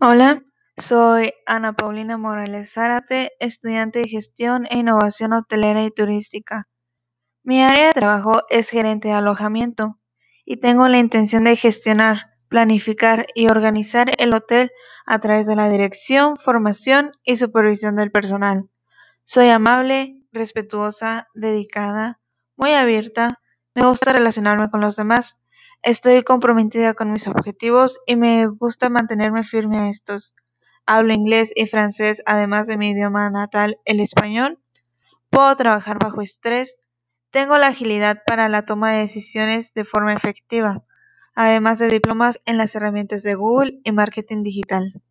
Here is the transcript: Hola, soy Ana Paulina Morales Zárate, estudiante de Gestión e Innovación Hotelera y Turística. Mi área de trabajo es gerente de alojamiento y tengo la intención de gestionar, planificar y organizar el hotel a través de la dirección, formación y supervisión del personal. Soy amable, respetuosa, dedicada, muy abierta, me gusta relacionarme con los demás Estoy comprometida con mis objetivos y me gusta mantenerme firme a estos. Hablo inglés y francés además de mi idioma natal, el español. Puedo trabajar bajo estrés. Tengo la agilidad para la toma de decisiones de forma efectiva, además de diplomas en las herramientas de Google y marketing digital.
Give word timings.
Hola, 0.00 0.42
soy 0.76 1.32
Ana 1.46 1.72
Paulina 1.72 2.18
Morales 2.18 2.72
Zárate, 2.74 3.32
estudiante 3.40 4.00
de 4.00 4.08
Gestión 4.08 4.66
e 4.68 4.78
Innovación 4.78 5.32
Hotelera 5.32 5.84
y 5.84 5.90
Turística. 5.90 6.68
Mi 7.42 7.62
área 7.62 7.86
de 7.86 7.92
trabajo 7.92 8.42
es 8.50 8.68
gerente 8.68 9.08
de 9.08 9.14
alojamiento 9.14 9.98
y 10.44 10.58
tengo 10.58 10.88
la 10.88 10.98
intención 10.98 11.44
de 11.44 11.56
gestionar, 11.56 12.34
planificar 12.48 13.26
y 13.34 13.46
organizar 13.46 14.12
el 14.18 14.34
hotel 14.34 14.72
a 15.06 15.18
través 15.20 15.46
de 15.46 15.56
la 15.56 15.68
dirección, 15.68 16.36
formación 16.36 17.12
y 17.22 17.36
supervisión 17.36 17.96
del 17.96 18.10
personal. 18.10 18.68
Soy 19.24 19.48
amable, 19.48 20.20
respetuosa, 20.32 21.28
dedicada, 21.34 22.20
muy 22.56 22.72
abierta, 22.72 23.40
me 23.74 23.86
gusta 23.86 24.12
relacionarme 24.12 24.70
con 24.70 24.80
los 24.80 24.96
demás 24.96 25.38
Estoy 25.84 26.22
comprometida 26.22 26.94
con 26.94 27.12
mis 27.12 27.28
objetivos 27.28 28.00
y 28.06 28.16
me 28.16 28.46
gusta 28.46 28.88
mantenerme 28.88 29.44
firme 29.44 29.80
a 29.80 29.90
estos. 29.90 30.34
Hablo 30.86 31.12
inglés 31.12 31.52
y 31.54 31.66
francés 31.66 32.22
además 32.24 32.66
de 32.66 32.78
mi 32.78 32.92
idioma 32.92 33.28
natal, 33.28 33.78
el 33.84 34.00
español. 34.00 34.58
Puedo 35.28 35.54
trabajar 35.56 35.98
bajo 35.98 36.22
estrés. 36.22 36.78
Tengo 37.30 37.58
la 37.58 37.66
agilidad 37.66 38.22
para 38.26 38.48
la 38.48 38.64
toma 38.64 38.92
de 38.92 39.00
decisiones 39.00 39.74
de 39.74 39.84
forma 39.84 40.14
efectiva, 40.14 40.84
además 41.34 41.78
de 41.80 41.88
diplomas 41.88 42.40
en 42.46 42.56
las 42.56 42.74
herramientas 42.74 43.22
de 43.22 43.34
Google 43.34 43.80
y 43.84 43.92
marketing 43.92 44.42
digital. 44.42 45.02